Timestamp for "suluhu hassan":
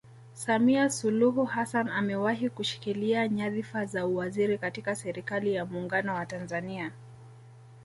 0.89-1.89